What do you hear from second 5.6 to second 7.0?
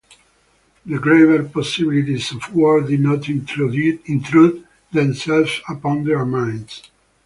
upon their minds.